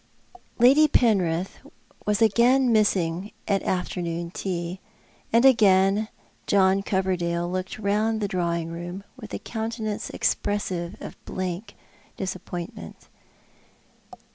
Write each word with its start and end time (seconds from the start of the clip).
Lady 0.57 0.87
Penrith 0.87 1.59
was 2.07 2.23
again 2.23 2.71
missing 2.71 3.31
at 3.47 3.61
afternoon 3.61 4.31
tea, 4.31 4.79
and 5.31 5.45
again 5.45 6.07
John 6.47 6.81
Coverdale 6.81 7.47
looked 7.51 7.77
round 7.77 8.19
the 8.19 8.27
drawing 8.27 8.69
room 8.71 9.03
with 9.15 9.31
a 9.31 9.37
counte 9.37 9.79
nance 9.79 10.09
expressive 10.09 10.99
of 10.99 11.23
blank 11.25 11.75
disappointment. 12.17 13.09